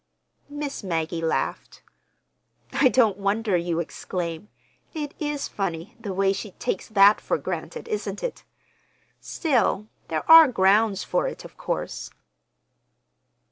Miss 0.49 0.81
Maggie 0.81 1.21
laughed. 1.21 1.83
"I 2.73 2.87
don't 2.89 3.17
wonder 3.19 3.55
you 3.55 3.79
exclaim. 3.79 4.49
It 4.95 5.13
is 5.19 5.47
funny—the 5.47 6.11
way 6.11 6.33
she 6.33 6.53
takes 6.53 6.87
that 6.87 7.21
for 7.21 7.37
granted, 7.37 7.87
isn't 7.87 8.23
it? 8.23 8.43
Still, 9.19 9.89
there 10.07 10.27
are 10.27 10.47
grounds 10.47 11.03
for 11.03 11.27
it, 11.27 11.45
of 11.45 11.55
course." 11.55 12.09